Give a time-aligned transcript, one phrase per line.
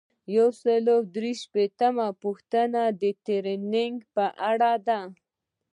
[0.35, 4.99] یو سل او درې دیرشمه پوښتنه د ټریننګ په اړه ده.